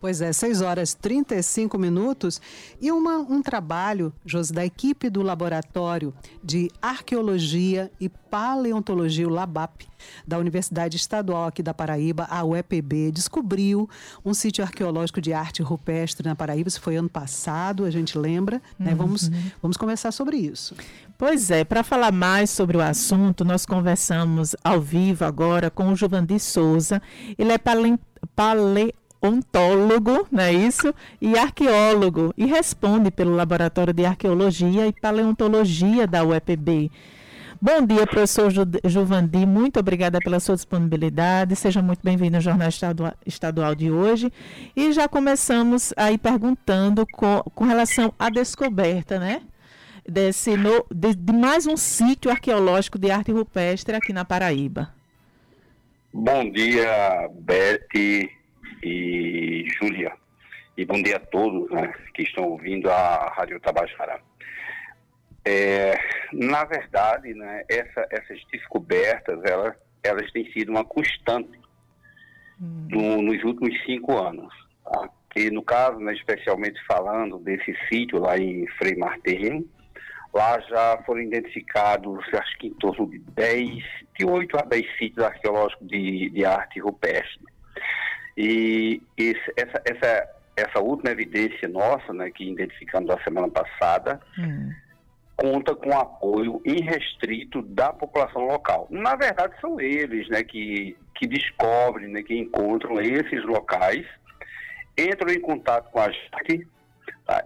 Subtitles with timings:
[0.00, 2.40] Pois é, 6 horas 35 minutos
[2.80, 9.86] e uma, um trabalho, Josi, da equipe do Laboratório de Arqueologia e Paleontologia, o LABAP,
[10.26, 13.90] da Universidade Estadual aqui da Paraíba, a UEPB, descobriu
[14.24, 16.68] um sítio arqueológico de arte rupestre na Paraíba.
[16.68, 18.62] Isso foi ano passado, a gente lembra.
[18.78, 18.92] Né?
[18.92, 18.96] Uhum.
[18.96, 19.30] Vamos,
[19.60, 20.74] vamos conversar sobre isso.
[21.18, 25.96] Pois é, para falar mais sobre o assunto, nós conversamos ao vivo agora com o
[25.96, 27.02] Juvandi Souza.
[27.36, 30.94] Ele é paleontólogo ontólogo, não é isso?
[31.20, 36.90] E arqueólogo, e responde pelo Laboratório de Arqueologia e Paleontologia da UEPB.
[37.62, 42.70] Bom dia, professor Ju Juvandi, muito obrigada pela sua disponibilidade, seja muito bem-vindo ao Jornal
[42.70, 44.32] Estadual, Estadual de hoje.
[44.74, 49.42] E já começamos aí perguntando com, com relação à descoberta, né?
[50.08, 54.94] Desse, no, de, de mais um sítio arqueológico de arte rupestre aqui na Paraíba.
[56.14, 58.30] Bom dia, Beth,
[58.82, 60.12] e Júlia.
[60.76, 64.20] E bom dia a todos né, que estão ouvindo a Rádio Tabajara.
[65.44, 65.94] É,
[66.32, 71.58] na verdade, né, essa, essas descobertas, elas, elas têm sido uma constante
[72.60, 72.88] hum.
[72.90, 74.52] no, nos últimos cinco anos.
[74.84, 75.08] Tá?
[75.34, 79.68] Que no caso, né, especialmente falando desse sítio lá em Frei Martin,
[80.32, 83.84] lá já foram identificados, acho que em torno de 10,
[84.18, 87.49] de 8 a 10 sítios arqueológicos de, de arte rupestre.
[88.42, 94.72] E esse, essa, essa, essa última evidência nossa, né, que identificamos na semana passada, hum.
[95.36, 98.86] conta com apoio irrestrito da população local.
[98.88, 104.06] Na verdade, são eles né, que, que descobrem, né, que encontram esses locais,
[104.98, 106.66] entram em contato com a gente?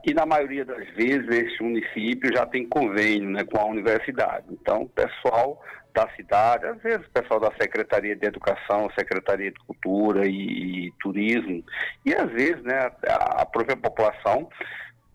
[0.04, 4.46] E na maioria das vezes esse município já tem convênio né, com a universidade.
[4.50, 5.62] Então, o pessoal
[5.94, 10.92] da cidade, às vezes o pessoal da Secretaria de Educação, Secretaria de Cultura e, e
[11.00, 11.64] Turismo,
[12.05, 14.48] e às vezes né, a, a, própria população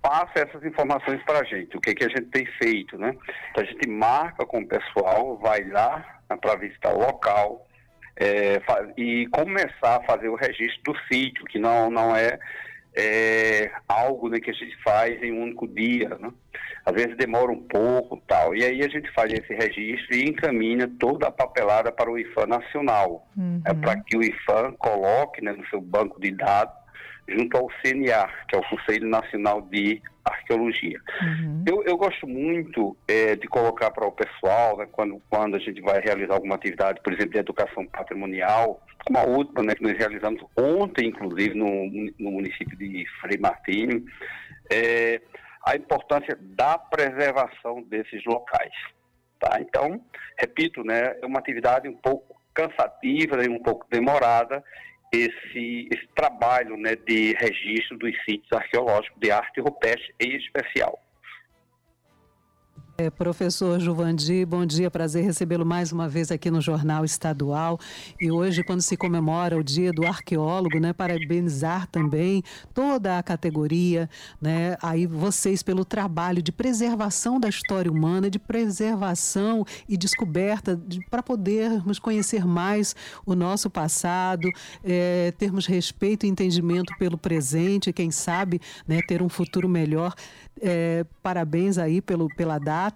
[0.01, 3.13] passa essas informações para a gente, o que, que a gente tem feito, né?
[3.51, 7.67] Então a gente marca com o pessoal, vai lá né, para visitar o local
[8.15, 8.61] é,
[8.97, 12.39] e começar a fazer o registro do sítio, que não, não é
[12.99, 16.31] é algo né, que a gente faz em um único dia, né?
[16.85, 20.89] às vezes demora um pouco tal, e aí a gente faz esse registro e encaminha
[20.99, 23.61] toda a papelada para o IFAM nacional, uhum.
[23.65, 26.73] é, para que o IFAM coloque né, no seu banco de dados
[27.27, 30.99] junto ao CNA, que é o Conselho Nacional de Arqueologia.
[31.21, 31.63] Uhum.
[31.67, 35.79] Eu, eu, gosto muito é, de colocar para o pessoal, né, quando, quando a gente
[35.81, 39.97] vai realizar alguma atividade, por exemplo, de educação patrimonial, como a última né, que nós
[39.97, 41.89] realizamos ontem, inclusive, no,
[42.19, 44.05] no município de Frei Martinho,
[44.71, 45.21] é,
[45.65, 48.73] a importância da preservação desses locais.
[49.39, 49.57] Tá?
[49.61, 50.03] Então,
[50.37, 54.63] repito, né, é uma atividade um pouco cansativa e um pouco demorada,
[55.11, 60.99] esse, esse trabalho né, de registro dos sítios arqueológicos de arte rupestre em especial.
[62.99, 67.79] É, professor Juvandi, bom dia, prazer recebê-lo mais uma vez aqui no Jornal Estadual.
[68.19, 72.43] E hoje, quando se comemora o Dia do Arqueólogo, né, parabenizar também
[72.73, 74.09] toda a categoria,
[74.41, 80.99] né, aí vocês pelo trabalho de preservação da história humana, de preservação e descoberta de,
[81.09, 82.93] para podermos conhecer mais
[83.25, 84.49] o nosso passado,
[84.83, 90.13] é, termos respeito e entendimento pelo presente, quem sabe, né, ter um futuro melhor.
[90.61, 92.88] É, parabéns aí pelo, pela data.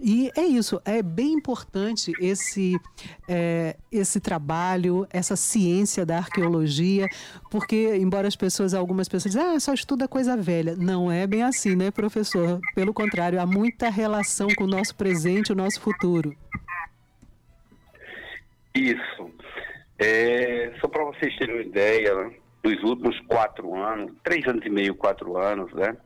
[0.00, 2.78] E é isso, é bem importante esse,
[3.28, 7.08] é, esse trabalho, essa ciência da arqueologia,
[7.50, 10.74] porque, embora as pessoas, algumas pessoas dizem, ah, só estuda coisa velha.
[10.76, 12.60] Não é bem assim, né, professor?
[12.74, 16.34] Pelo contrário, há muita relação com o nosso presente e o nosso futuro.
[18.74, 19.30] Isso.
[19.98, 24.70] É, só para vocês terem uma ideia, né, dos últimos quatro anos, três anos e
[24.70, 25.96] meio, quatro anos, né?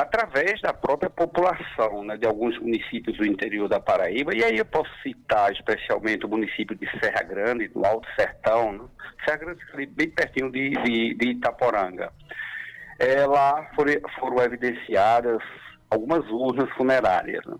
[0.00, 4.64] Através da própria população né, de alguns municípios do interior da Paraíba, e aí eu
[4.64, 8.84] posso citar especialmente o município de Serra Grande, do Alto Sertão, né?
[9.24, 12.12] Serra Grande bem pertinho de, de, de Itaporanga.
[12.98, 15.42] É, lá foram, foram, evidenciadas
[15.90, 17.44] algumas urnas funerárias.
[17.44, 17.56] Né?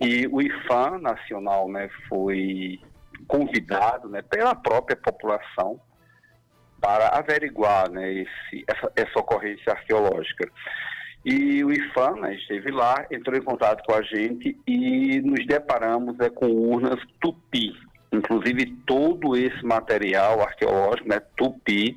[0.00, 2.80] E o IFAM nacional né, foi
[3.26, 5.80] convidado né, pela própria população
[6.80, 10.48] para averiguar né, esse, essa, essa ocorrência arqueológica.
[11.24, 16.16] E o IFAM né, esteve lá, entrou em contato com a gente e nos deparamos
[16.18, 17.74] né, com urnas tupi.
[18.12, 21.96] Inclusive, todo esse material arqueológico, né, tupi,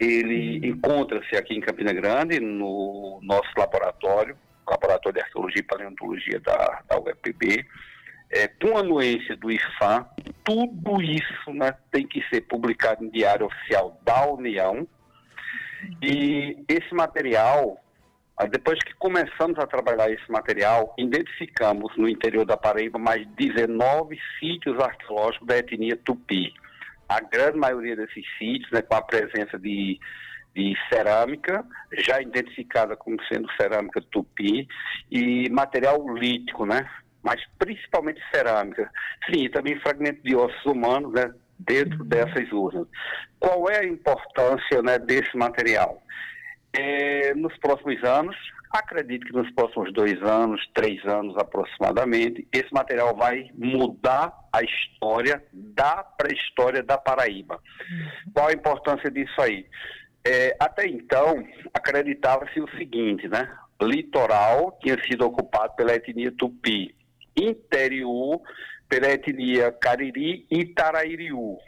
[0.00, 4.36] ele encontra-se aqui em Campina Grande, no nosso laboratório,
[4.68, 7.64] Laboratório de Arqueologia e Paleontologia da, da UEPB,
[8.30, 10.06] é, com anuência do IFAM,
[10.42, 14.86] tudo isso né, tem que ser publicado em diário oficial da União,
[16.00, 17.81] E esse material,
[18.50, 24.78] depois que começamos a trabalhar esse material, identificamos no interior da Paraíba mais 19 sítios
[24.80, 26.52] arqueológicos da etnia Tupi.
[27.08, 30.00] A grande maioria desses sítios, né, com a presença de,
[30.54, 31.64] de cerâmica,
[31.98, 34.66] já identificada como sendo cerâmica Tupi,
[35.10, 36.88] e material lítico, né?
[37.22, 38.90] mas principalmente cerâmica.
[39.26, 41.32] Sim, e também fragmentos de ossos humanos, né?
[41.58, 42.08] dentro uhum.
[42.08, 42.86] dessas urnas.
[43.38, 46.02] Qual é a importância né, desse material?
[46.74, 48.36] É, nos próximos anos,
[48.70, 55.42] acredito que nos próximos dois anos, três anos aproximadamente, esse material vai mudar a história
[55.52, 57.56] da pré-história da Paraíba.
[57.56, 58.32] Uhum.
[58.32, 59.66] Qual a importância disso aí?
[60.24, 63.52] É, até então, acreditava-se o seguinte, né?
[63.82, 66.94] Litoral tinha sido ocupado pela etnia tupi,
[67.36, 68.40] interior
[68.88, 71.58] pela etnia Cariri e Tarairiú.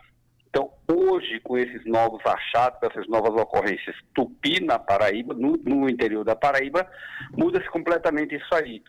[0.55, 6.25] Então, hoje, com esses novos achados, essas novas ocorrências tupi na Paraíba, no, no interior
[6.25, 6.89] da Paraíba,
[7.37, 8.81] muda-se completamente isso aí.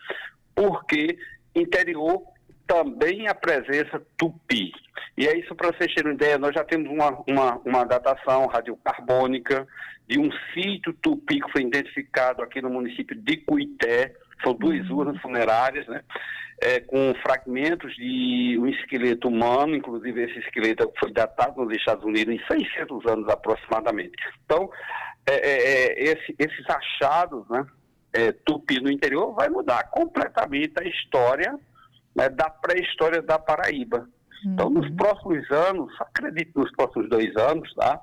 [0.54, 1.18] Porque
[1.56, 2.22] interior
[2.68, 4.70] também a presença tupi.
[5.18, 9.66] E é isso, para vocês terem ideia, nós já temos uma, uma, uma datação radiocarbônica
[10.06, 15.20] de um sítio tupi que foi identificado aqui no município de Cuité, são duas urnas
[15.20, 16.02] funerárias, né?
[16.58, 22.34] É, com fragmentos de um esqueleto humano, inclusive esse esqueleto foi datado nos Estados Unidos
[22.34, 24.16] em 600 anos aproximadamente.
[24.44, 24.70] Então,
[25.26, 27.66] é, é, é, esse, esses achados, né,
[28.14, 31.58] é, tupi no interior, vai mudar completamente a história
[32.14, 34.08] né, da pré-história da Paraíba.
[34.44, 34.52] Uhum.
[34.52, 34.96] Então, nos uhum.
[34.96, 38.00] próximos anos, acredito nos próximos dois anos, tá,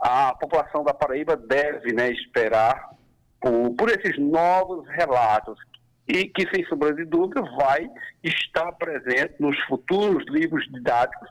[0.00, 2.90] a população da Paraíba deve né, esperar
[3.40, 5.58] por, por esses novos relatos
[6.06, 7.88] e que, sem sombra de dúvida, vai
[8.24, 11.28] estar presente nos futuros livros didáticos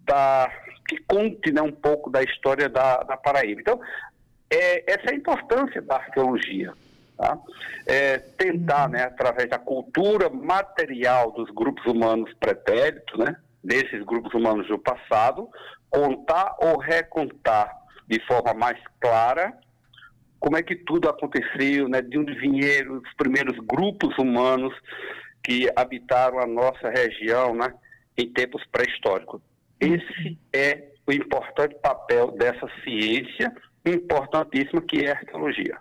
[0.00, 0.50] da,
[0.88, 3.60] que conte né, um pouco da história da, da Paraíba.
[3.60, 3.80] Então,
[4.48, 6.72] é, essa é a importância da arqueologia.
[7.16, 7.38] Tá?
[7.86, 14.66] É, tentar, né, através da cultura material dos grupos humanos pretéritos, né, desses grupos humanos
[14.66, 15.46] do passado,
[15.90, 17.70] contar ou recontar
[18.08, 19.52] de forma mais clara
[20.40, 24.74] como é que tudo aconteceu, né, de onde vieram os primeiros grupos humanos
[25.42, 27.72] que habitaram a nossa região né,
[28.16, 29.40] em tempos pré-históricos.
[29.78, 33.54] Esse é o importante papel dessa ciência
[33.84, 35.78] importantíssima que é a arqueologia.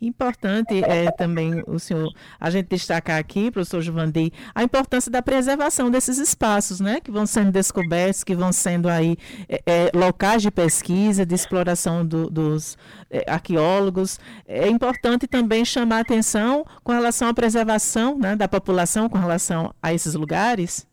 [0.00, 5.90] Importante é também o senhor, a gente destacar aqui, professor Juvandi, a importância da preservação
[5.90, 9.16] desses espaços, né, que vão sendo descobertos, que vão sendo aí
[9.48, 12.78] é, é, locais de pesquisa, de exploração do, dos
[13.10, 14.20] é, arqueólogos.
[14.46, 19.92] É importante também chamar atenção com relação à preservação né, da população com relação a
[19.92, 20.86] esses lugares.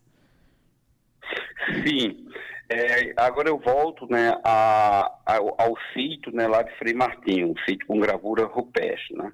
[1.84, 2.26] Sim,
[2.68, 7.54] é, agora eu volto né, a, a, ao sítio né, lá de Frei Martinho, um
[7.68, 9.32] sítio com gravura rupestre, né,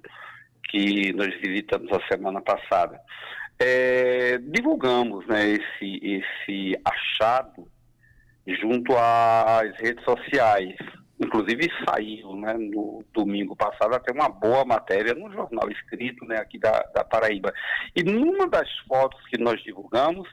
[0.70, 3.00] que nós visitamos a semana passada.
[3.58, 7.68] É, divulgamos né, esse, esse achado
[8.46, 10.76] junto às redes sociais.
[11.20, 16.58] Inclusive saiu né, no domingo passado até uma boa matéria no jornal escrito né, aqui
[16.58, 17.52] da, da Paraíba.
[17.94, 20.28] E numa das fotos que nós divulgamos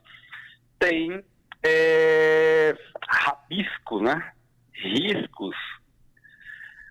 [0.79, 1.23] tem
[1.63, 2.75] é,
[3.07, 4.31] rabiscos, né?
[4.73, 5.55] riscos,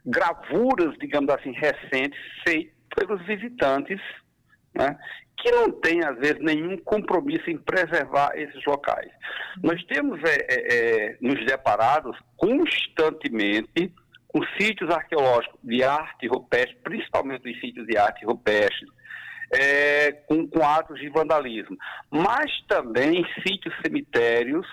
[0.05, 4.01] gravuras, digamos assim, recentes, feitas pelos visitantes,
[4.75, 4.99] né?
[5.37, 9.11] que não têm, às vezes, nenhum compromisso em preservar esses locais.
[9.63, 13.93] Nós temos é, é, é nos deparados constantemente
[14.27, 18.87] com sítios arqueológicos de arte rupestre, principalmente os sítios de arte rupestre,
[19.53, 21.77] é, com, com, atos de vandalismo,
[22.11, 24.67] mas também sítios cemitérios,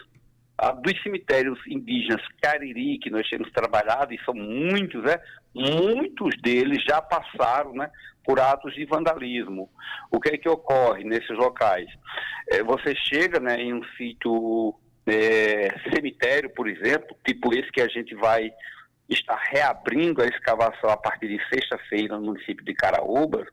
[0.57, 5.19] ah, dos cemitérios indígenas Cariri, que nós temos trabalhado, e são muitos, né?
[5.53, 7.89] muitos deles já passaram né,
[8.23, 9.69] por atos de vandalismo.
[10.11, 11.87] O que é que ocorre nesses locais?
[12.49, 14.75] É, você chega né, em um sítio
[15.07, 18.51] é, cemitério, por exemplo, tipo esse que a gente vai
[19.09, 23.47] estar reabrindo a escavação a partir de sexta-feira no município de Caraúbas,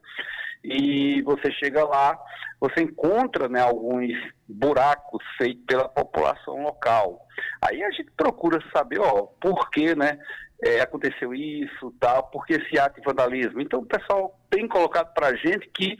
[0.64, 2.18] e você chega lá,
[2.60, 4.12] você encontra né, alguns
[4.48, 7.26] buracos feitos pela população local.
[7.60, 10.18] Aí a gente procura saber, ó, por que, né,
[10.62, 13.60] é, aconteceu isso, tal, por que esse ato de vandalismo.
[13.60, 15.98] Então o pessoal tem colocado para a gente que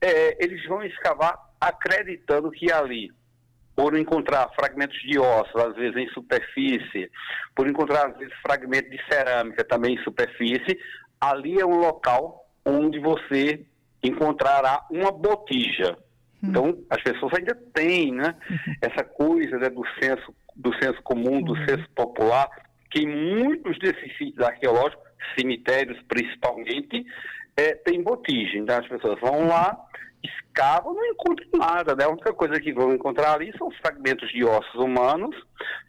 [0.00, 3.10] é, eles vão escavar acreditando que ali,
[3.74, 7.10] por encontrar fragmentos de ossos, às vezes em superfície,
[7.56, 10.78] por encontrar às vezes fragmentos de cerâmica também em superfície,
[11.18, 13.64] ali é um local onde você
[14.08, 15.96] encontrará uma botija.
[16.42, 16.48] Hum.
[16.48, 18.74] Então, as pessoas ainda têm né, uhum.
[18.82, 22.48] essa coisa né, do senso do senso comum, do senso popular,
[22.90, 25.04] que em muitos desses sítios arqueológicos,
[25.36, 27.04] cemitérios principalmente,
[27.56, 28.56] é, tem botija.
[28.56, 29.76] Então as pessoas vão lá,
[30.22, 31.96] escavam, não encontram nada.
[31.96, 32.04] Né?
[32.04, 35.34] A única coisa que vão encontrar ali são fragmentos de ossos humanos,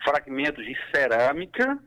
[0.03, 1.77] fragmentos de cerâmica,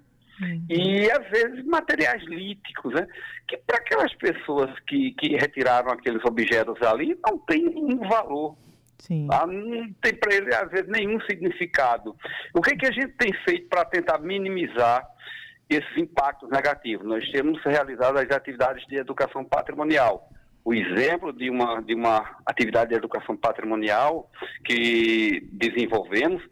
[0.40, 0.66] Uhum.
[0.68, 3.07] E, às vezes, materiais líticos, né?
[3.47, 8.57] que para aquelas pessoas que, que retiraram aqueles objetos ali, não tem nenhum valor.
[9.30, 12.16] Ah, não tem para ele, às vezes, nenhum significado.
[12.52, 15.07] O que, que a gente tem feito para tentar minimizar
[15.71, 17.07] esses impactos negativos?
[17.07, 20.28] Nós temos realizado as atividades de educação patrimonial.
[20.64, 24.30] O exemplo de uma, de uma atividade de educação patrimonial
[24.64, 26.42] que desenvolvemos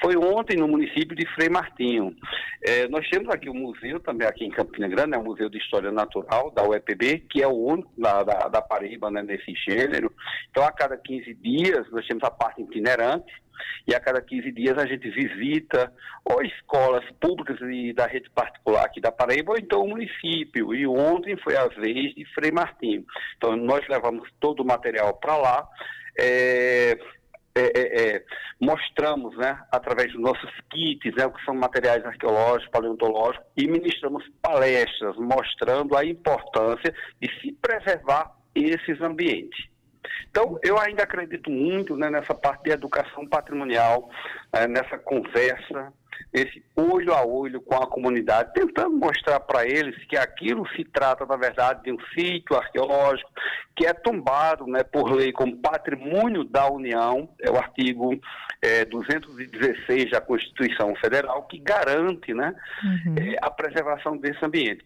[0.00, 2.14] foi ontem no município de Frei Martinho.
[2.62, 5.58] É, nós temos aqui um museu, também aqui em Campina Grande, é o Museu de
[5.58, 10.12] História Natural da UEPB, que é o único da, da, da Paraíba né, nesse gênero.
[10.50, 13.32] Então, a cada 15 dias, nós temos a parte itinerante,
[13.86, 15.92] e a cada 15 dias a gente visita
[16.24, 20.74] ou escolas públicas e da rede particular aqui da Paraíba, ou então o município.
[20.74, 23.04] E ontem foi a vez de Frei Martinho.
[23.36, 25.68] Então, nós levamos todo o material para lá.
[26.18, 26.98] É,
[27.56, 28.24] é, é, é,
[28.60, 35.16] mostramos, né, através dos nossos kits, né, que são materiais arqueológicos, paleontológicos, e ministramos palestras
[35.16, 39.66] mostrando a importância de se preservar esses ambientes.
[40.30, 44.10] Então, eu ainda acredito muito né, nessa parte de educação patrimonial,
[44.52, 45.92] é, nessa conversa
[46.32, 51.24] esse olho a olho com a comunidade, tentando mostrar para eles que aquilo se trata,
[51.26, 53.30] na verdade, de um sítio arqueológico
[53.74, 58.18] que é tombado né, por lei como patrimônio da União, é o artigo
[58.62, 63.14] é, 216 da Constituição Federal, que garante né, uhum.
[63.18, 64.84] é, a preservação desse ambiente.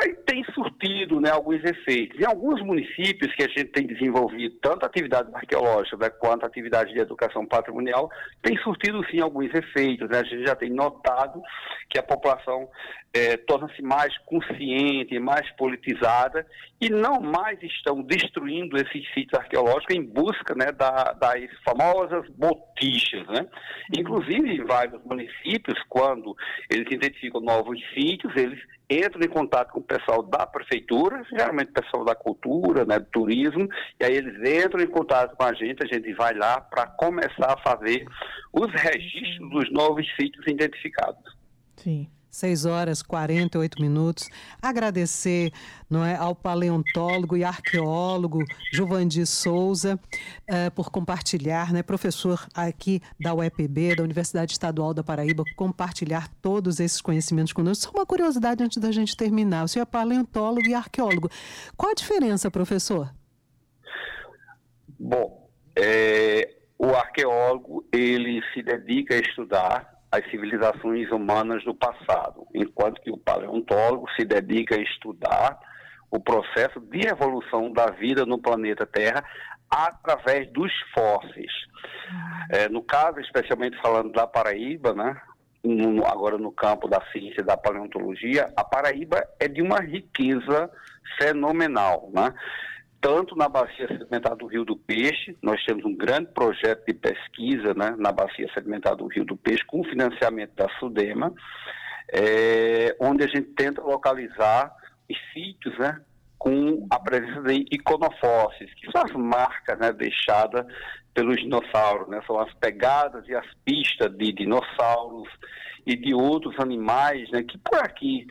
[0.00, 2.18] Aí tem surtido né, alguns efeitos.
[2.18, 6.98] Em alguns municípios que a gente tem desenvolvido tanto atividade arqueológica né, quanto atividade de
[6.98, 8.10] educação patrimonial,
[8.42, 10.08] tem surtido sim alguns efeitos.
[10.08, 10.20] Né?
[10.20, 11.42] A gente já tem notado
[11.90, 12.68] que a população
[13.12, 16.46] é, torna-se mais consciente, mais politizada
[16.80, 23.26] e não mais estão destruindo esses sítios arqueológicos em busca né, da, das famosas botijas.
[23.26, 23.46] Né?
[23.96, 26.34] Inclusive, em vários municípios, quando
[26.70, 28.58] eles identificam novos sítios, eles
[28.98, 33.06] entram em contato com o pessoal da prefeitura, geralmente o pessoal da cultura, né, do
[33.06, 33.68] turismo,
[34.00, 37.52] e aí eles entram em contato com a gente, a gente vai lá para começar
[37.52, 38.06] a fazer
[38.52, 41.36] os registros dos novos sítios identificados.
[41.76, 42.08] Sim.
[42.32, 44.26] 6 horas 48 minutos.
[44.60, 45.52] Agradecer
[45.88, 50.00] não é, ao paleontólogo e arqueólogo Giovanni Souza
[50.48, 56.80] uh, por compartilhar, né, professor aqui da UEPB, da Universidade Estadual da Paraíba, compartilhar todos
[56.80, 57.84] esses conhecimentos conosco.
[57.84, 59.64] Só uma curiosidade antes da gente terminar.
[59.64, 61.28] O senhor é paleontólogo e arqueólogo.
[61.76, 63.12] Qual a diferença, professor?
[64.98, 73.00] Bom, é, o arqueólogo ele se dedica a estudar as civilizações humanas do passado, enquanto
[73.00, 75.58] que o paleontólogo se dedica a estudar
[76.10, 79.24] o processo de evolução da vida no planeta Terra
[79.70, 81.50] através dos fósseis.
[82.50, 85.18] É, no caso, especialmente falando da Paraíba, né,
[85.64, 90.70] no, agora no campo da ciência e da paleontologia, a Paraíba é de uma riqueza
[91.18, 92.10] fenomenal.
[92.12, 92.34] Né?
[93.02, 97.74] Tanto na bacia sedimentar do Rio do Peixe, nós temos um grande projeto de pesquisa
[97.74, 101.34] né, na bacia sedimentar do Rio do Peixe, com financiamento da SUDEMA,
[102.12, 104.72] é, onde a gente tenta localizar
[105.10, 106.00] os sítios né,
[106.38, 110.64] com a presença de iconofósseis, que são as marcas né, deixadas
[111.12, 115.28] pelos dinossauros, né, são as pegadas e as pistas de dinossauros
[115.84, 118.28] e de outros animais né, que por aqui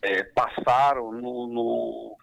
[0.00, 2.16] é, passaram no, no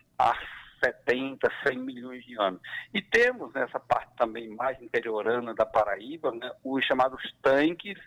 [0.84, 2.62] 70, 100 milhões de anos.
[2.94, 7.98] E temos nessa parte também mais interiorana da Paraíba, né, os chamados tanques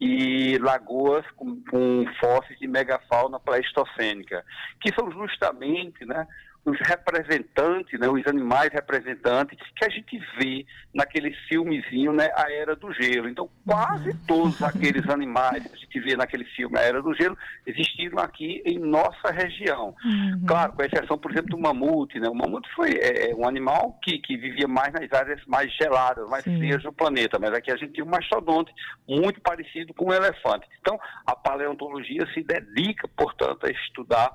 [0.00, 4.44] e lagoas com, com fósseis de megafauna pleistocênica,
[4.80, 6.26] que são justamente né,
[6.64, 10.64] os representantes, né, os animais representantes que a gente vê
[10.94, 13.28] naquele filmezinho, né, A Era do Gelo.
[13.28, 14.18] Então, quase uhum.
[14.28, 18.62] todos aqueles animais que a gente vê naquele filme A Era do Gelo existiram aqui
[18.64, 19.94] em nossa região.
[20.04, 20.44] Uhum.
[20.46, 22.20] Claro, com exceção, por exemplo, do mamute.
[22.20, 22.28] Né?
[22.28, 26.28] O mamute foi é, é, um animal que, que vivia mais nas áreas mais geladas,
[26.28, 26.58] mais Sim.
[26.58, 28.72] frias do planeta, mas aqui a gente tem um mastodonte
[29.08, 30.66] muito parecido com um elefante.
[30.80, 34.30] Então, a paleontologia se dedica, portanto, a estudar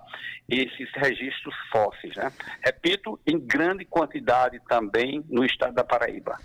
[0.49, 2.16] esses registros fósseis.
[2.17, 2.31] Né?
[2.61, 6.37] Repito, em grande quantidade também no estado da Paraíba.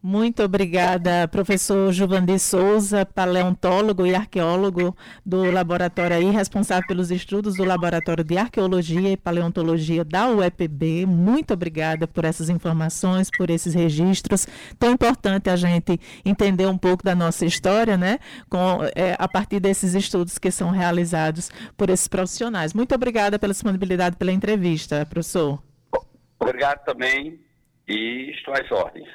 [0.00, 7.64] Muito obrigada, professor Juvandir Souza, paleontólogo e arqueólogo do laboratório aí, responsável pelos estudos do
[7.64, 11.04] Laboratório de Arqueologia e Paleontologia da UEPB.
[11.04, 14.46] Muito obrigada por essas informações, por esses registros.
[14.78, 18.20] Tão importante a gente entender um pouco da nossa história, né?
[18.48, 22.72] Com, é, a partir desses estudos que são realizados por esses profissionais.
[22.72, 25.60] Muito obrigada pela disponibilidade pela entrevista, professor.
[26.38, 27.40] Obrigado também
[27.88, 29.08] e estou às ordens.